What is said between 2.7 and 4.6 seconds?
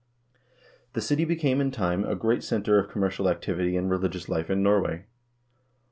of commercial activity and religious life